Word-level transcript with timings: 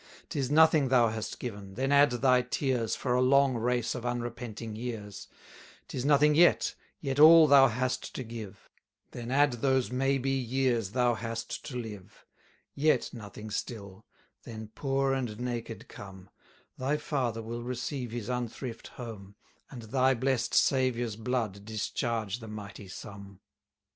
290 0.29 0.29
'Tis 0.29 0.49
nothing 0.49 0.87
thou 0.87 1.09
hast 1.09 1.39
given, 1.39 1.75
then 1.75 1.91
add 1.91 2.09
thy 2.09 2.41
tears 2.41 2.95
For 2.95 3.13
a 3.13 3.21
long 3.21 3.53
race 3.53 3.93
of 3.93 4.03
unrepenting 4.03 4.75
years: 4.75 5.27
'Tis 5.87 6.03
nothing 6.05 6.33
yet, 6.33 6.73
yet 7.01 7.19
all 7.19 7.45
thou 7.45 7.67
hast 7.67 8.15
to 8.15 8.23
give: 8.23 8.67
Then 9.11 9.29
add 9.29 9.51
those 9.61 9.91
may 9.91 10.17
be 10.17 10.31
years 10.31 10.93
thou 10.93 11.13
hast 11.13 11.63
to 11.67 11.75
live: 11.77 12.25
Yet 12.73 13.11
nothing 13.13 13.51
still; 13.51 14.07
then 14.41 14.69
poor, 14.73 15.13
and 15.13 15.39
naked 15.39 15.87
come: 15.87 16.31
Thy 16.79 16.97
father 16.97 17.43
will 17.43 17.61
receive 17.61 18.09
his 18.09 18.27
unthrift 18.27 18.87
home, 18.93 19.35
And 19.69 19.83
thy 19.83 20.15
blest 20.15 20.55
Saviour's 20.55 21.15
blood 21.15 21.63
discharge 21.63 22.39
the 22.39 22.47
mighty 22.47 22.87
sum. 22.87 23.39